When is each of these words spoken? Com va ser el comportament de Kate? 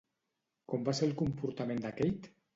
Com 0.73 0.87
va 0.87 0.95
ser 1.01 1.05
el 1.09 1.13
comportament 1.21 1.87
de 1.87 1.95
Kate? 2.03 2.35